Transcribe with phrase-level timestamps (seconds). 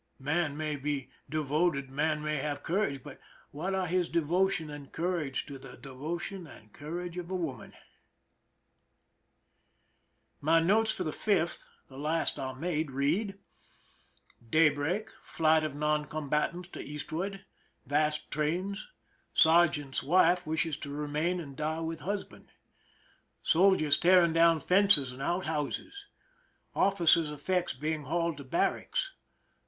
[0.17, 3.19] Man may be devoted, man may have courage, but
[3.51, 7.73] what are his devotion and cour age to the devotion and courage of woman!
[10.39, 13.37] My notes for the 5th— the last I made—read:
[14.49, 15.11] Daybreak.
[15.23, 17.45] Flight of non combatants to eastward.
[17.85, 18.87] Vast trains.
[19.35, 22.49] Sergeant's wife wishes to remain and die with husband.
[23.43, 25.93] Soldiers tearing down fences and out houses
[26.73, 29.11] J officers' effects being hauled to barracks.